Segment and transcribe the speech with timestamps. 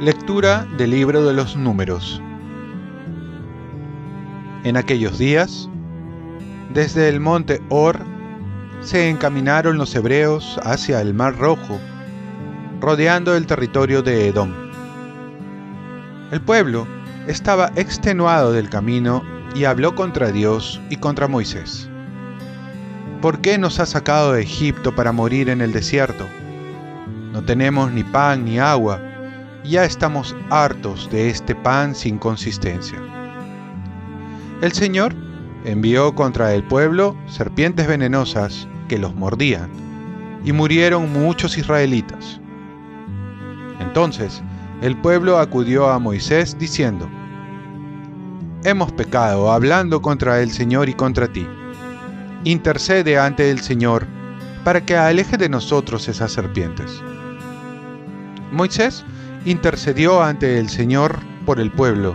[0.00, 2.20] Lectura del libro de los números.
[4.62, 5.70] En aquellos días,
[6.74, 8.04] desde el monte Or,
[8.80, 11.80] se encaminaron los hebreos hacia el Mar Rojo,
[12.82, 14.52] rodeando el territorio de Edom.
[16.30, 16.86] El pueblo
[17.26, 19.22] estaba extenuado del camino
[19.54, 21.88] y habló contra Dios y contra Moisés.
[23.20, 26.26] ¿Por qué nos has sacado de Egipto para morir en el desierto?
[27.32, 29.00] No tenemos ni pan ni agua
[29.64, 32.98] ya estamos hartos de este pan sin consistencia.
[34.60, 35.14] El Señor
[35.64, 39.70] envió contra el pueblo serpientes venenosas que los mordían,
[40.44, 42.38] y murieron muchos israelitas.
[43.80, 44.42] Entonces
[44.82, 47.08] el pueblo acudió a Moisés diciendo,
[48.66, 51.46] Hemos pecado hablando contra el Señor y contra ti.
[52.44, 54.06] Intercede ante el Señor
[54.64, 57.02] para que aleje de nosotros esas serpientes.
[58.52, 59.04] Moisés
[59.44, 62.14] intercedió ante el Señor por el pueblo.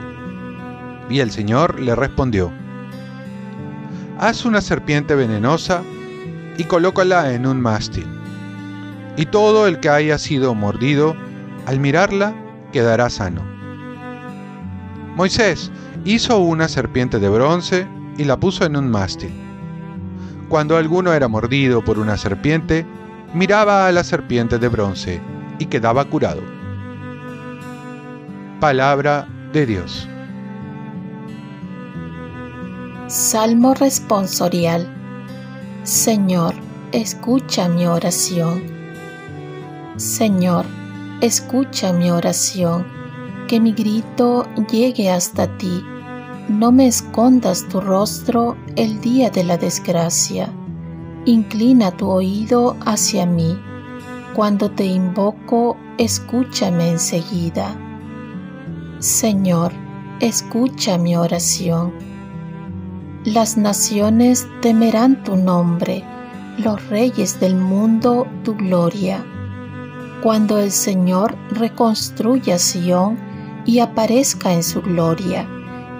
[1.08, 2.52] Y el Señor le respondió,
[4.18, 5.84] Haz una serpiente venenosa
[6.58, 8.08] y colócala en un mástil.
[9.18, 11.16] Y todo el que haya sido mordido,
[11.68, 12.34] al mirarla,
[12.72, 13.44] quedará sano.
[15.16, 15.70] Moisés
[16.05, 19.31] hizo una serpiente de bronce y la puso en un mástil.
[20.50, 22.86] Cuando alguno era mordido por una serpiente,
[23.33, 25.22] miraba a la serpiente de bronce
[25.59, 26.42] y quedaba curado.
[28.59, 30.08] Palabra de Dios.
[33.08, 34.88] Salmo responsorial.
[35.83, 36.53] Señor,
[36.92, 38.64] escucha mi oración.
[39.95, 40.66] Señor,
[41.22, 42.86] escucha mi oración,
[43.50, 45.83] que mi grito llegue hasta ti.
[46.50, 50.53] No me escondas tu rostro el día de la desgracia.
[51.25, 53.59] Inclina tu oído hacia mí.
[54.36, 57.76] Cuando te invoco, escúchame enseguida.
[58.99, 59.71] Señor,
[60.20, 61.92] escucha mi oración.
[63.26, 66.04] Las naciones temerán tu nombre,
[66.59, 69.26] los reyes del mundo tu gloria.
[70.21, 73.29] Cuando el Señor reconstruya Sión
[73.70, 75.48] y aparezca en su gloria,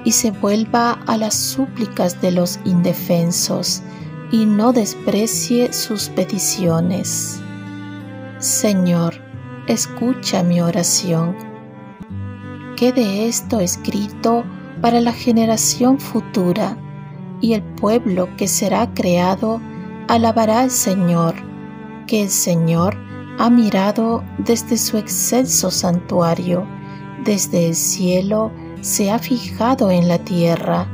[0.04, 3.84] y se vuelva a las súplicas de los indefensos,
[4.32, 7.42] y no desprecie sus peticiones.
[8.40, 9.16] Señor,
[9.68, 11.50] escucha mi oración
[12.80, 14.46] quede esto escrito
[14.82, 16.78] para la generación futura,
[17.42, 19.60] y el pueblo que será creado
[20.08, 21.36] alabará al Señor,
[22.08, 22.96] que el Señor
[23.38, 26.66] ha mirado desde su excelso santuario,
[27.24, 30.88] desde el cielo se ha fijado en la tierra,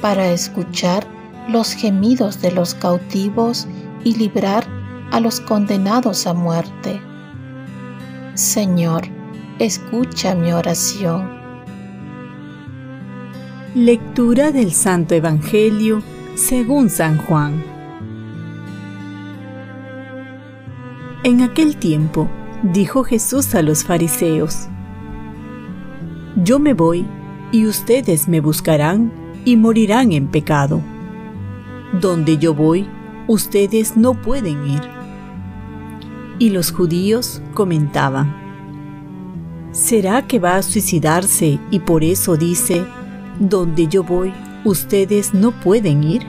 [0.00, 1.06] para escuchar
[1.48, 3.66] los gemidos de los cautivos
[4.04, 4.66] y librar
[5.10, 7.00] a los condenados a muerte.
[8.34, 9.04] Señor,
[9.58, 11.36] escucha mi oración.
[13.74, 16.02] Lectura del Santo Evangelio
[16.34, 17.62] según San Juan.
[21.24, 22.28] En aquel tiempo
[22.62, 24.68] dijo Jesús a los fariseos,
[26.44, 27.06] Yo me voy
[27.50, 29.10] y ustedes me buscarán
[29.46, 30.82] y morirán en pecado.
[31.98, 32.86] Donde yo voy,
[33.26, 34.82] ustedes no pueden ir.
[36.38, 38.36] Y los judíos comentaban,
[39.72, 42.84] ¿Será que va a suicidarse y por eso dice,
[43.38, 44.32] donde yo voy,
[44.64, 46.22] ustedes no pueden ir?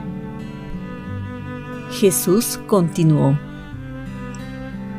[1.90, 3.38] Jesús continuó,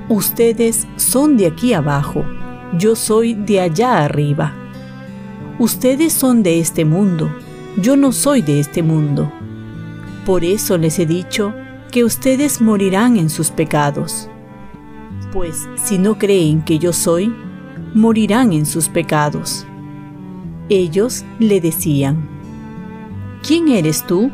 [0.07, 2.23] Ustedes son de aquí abajo,
[2.77, 4.58] yo soy de allá arriba.
[5.59, 7.29] Ustedes son de este mundo,
[7.75, 9.31] yo no soy de este mundo.
[10.25, 11.53] Por eso les he dicho
[11.91, 14.29] que ustedes morirán en sus pecados.
[15.33, 17.33] Pues si no creen que yo soy,
[17.93, 19.65] morirán en sus pecados.
[20.69, 22.29] Ellos le decían,
[23.45, 24.31] ¿quién eres tú?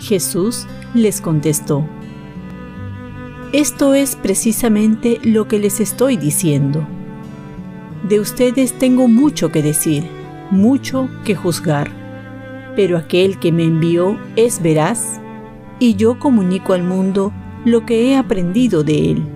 [0.00, 1.84] Jesús les contestó,
[3.54, 6.84] esto es precisamente lo que les estoy diciendo.
[8.08, 10.04] De ustedes tengo mucho que decir,
[10.50, 11.90] mucho que juzgar,
[12.76, 15.20] pero aquel que me envió es veraz,
[15.78, 17.32] y yo comunico al mundo
[17.64, 19.26] lo que he aprendido de él.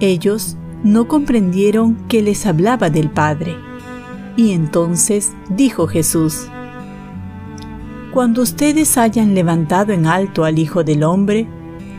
[0.00, 3.56] Ellos no comprendieron que les hablaba del Padre.
[4.36, 6.46] Y entonces dijo Jesús,
[8.12, 11.48] Cuando ustedes hayan levantado en alto al Hijo del Hombre,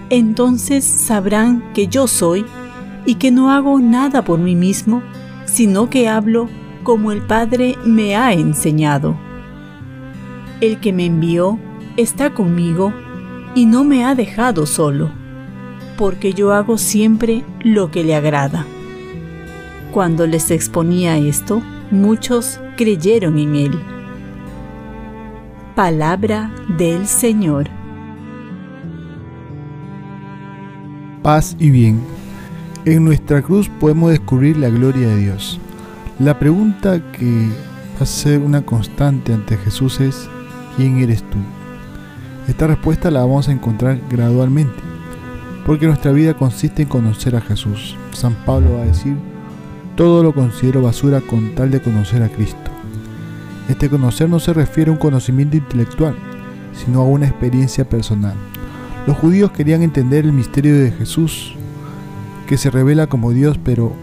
[0.10, 2.46] entonces sabrán que yo soy
[3.06, 5.02] y que no hago nada por mí mismo,
[5.48, 6.50] sino que hablo
[6.84, 9.18] como el Padre me ha enseñado.
[10.62, 11.60] El que me envió
[11.98, 12.94] está conmigo
[13.56, 15.10] y no me ha dejado solo,
[15.98, 18.66] porque yo hago siempre lo que le agrada.
[19.92, 23.80] Cuando les exponía esto, muchos creyeron en él.
[25.76, 27.70] Palabra del Señor.
[31.24, 32.17] Paz y bien.
[32.88, 35.60] En nuestra cruz podemos descubrir la gloria de Dios.
[36.20, 37.50] La pregunta que
[38.02, 40.30] va ser una constante ante Jesús es,
[40.78, 41.38] ¿quién eres tú?
[42.48, 44.80] Esta respuesta la vamos a encontrar gradualmente,
[45.66, 47.98] porque nuestra vida consiste en conocer a Jesús.
[48.14, 49.18] San Pablo va a decir,
[49.98, 52.72] todo lo considero basura con tal de conocer a Cristo.
[53.68, 56.16] Este conocer no se refiere a un conocimiento intelectual,
[56.72, 58.36] sino a una experiencia personal.
[59.06, 61.57] Los judíos querían entender el misterio de Jesús,
[62.48, 63.94] que se revela como Dios, pero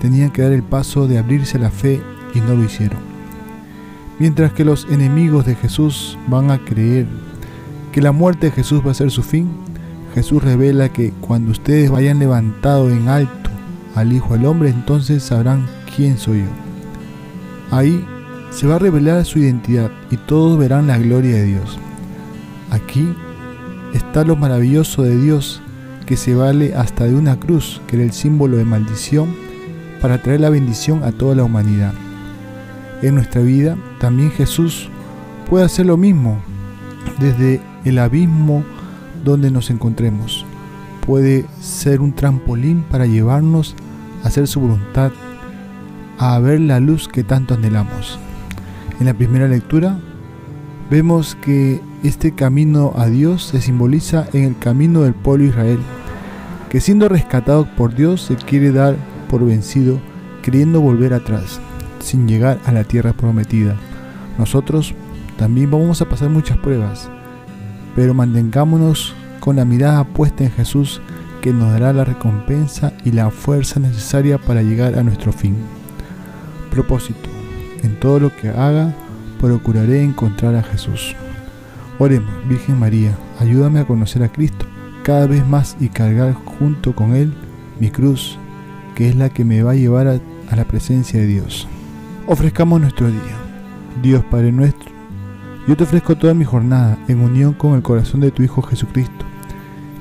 [0.00, 2.02] tenían que dar el paso de abrirse a la fe
[2.34, 2.98] y no lo hicieron.
[4.18, 7.06] Mientras que los enemigos de Jesús van a creer
[7.92, 9.48] que la muerte de Jesús va a ser su fin,
[10.14, 13.50] Jesús revela que cuando ustedes vayan levantado en alto
[13.94, 16.46] al Hijo del Hombre, entonces sabrán quién soy yo.
[17.70, 18.04] Ahí
[18.50, 21.78] se va a revelar su identidad y todos verán la gloria de Dios.
[22.70, 23.14] Aquí
[23.94, 25.61] está lo maravilloso de Dios
[26.12, 29.34] que se vale hasta de una cruz, que era el símbolo de maldición,
[30.02, 31.94] para traer la bendición a toda la humanidad.
[33.00, 34.90] En nuestra vida también Jesús
[35.48, 36.36] puede hacer lo mismo
[37.18, 38.62] desde el abismo
[39.24, 40.44] donde nos encontremos
[41.00, 43.74] puede ser un trampolín para llevarnos
[44.22, 45.12] a hacer su voluntad,
[46.18, 48.18] a ver la luz que tanto anhelamos.
[49.00, 49.98] En la primera lectura
[50.90, 55.78] vemos que este camino a Dios se simboliza en el camino del pueblo Israel,
[56.72, 58.96] que siendo rescatado por Dios se quiere dar
[59.28, 60.00] por vencido,
[60.40, 61.60] queriendo volver atrás,
[62.00, 63.76] sin llegar a la tierra prometida.
[64.38, 64.94] Nosotros
[65.36, 67.10] también vamos a pasar muchas pruebas,
[67.94, 71.02] pero mantengámonos con la mirada puesta en Jesús
[71.42, 75.56] que nos dará la recompensa y la fuerza necesaria para llegar a nuestro fin.
[76.70, 77.28] Propósito.
[77.82, 78.94] En todo lo que haga,
[79.38, 81.14] procuraré encontrar a Jesús.
[81.98, 84.71] Oremos, Virgen María, ayúdame a conocer a Cristo
[85.02, 87.32] cada vez más y cargar junto con Él
[87.80, 88.38] mi cruz,
[88.94, 90.20] que es la que me va a llevar a,
[90.54, 91.66] la presencia de Dios.
[92.26, 93.36] Ofrezcamos nuestro día.
[94.02, 94.90] Dios Padre nuestro,
[95.66, 99.24] yo te ofrezco toda mi jornada en unión con el corazón de tu Hijo Jesucristo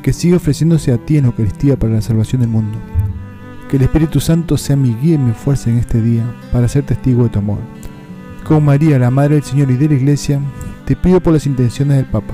[0.02, 2.78] que siga ofreciéndose a ti en Eucaristía para la salvación del mundo.
[3.70, 6.86] Que el Espíritu Santo sea mi guía y mi fuerza en este día para ser
[6.86, 7.60] testigo de tu amor.
[8.44, 10.42] Con María, la Madre del Señor y de la Iglesia,
[10.86, 12.34] te pido por las intenciones del Papa.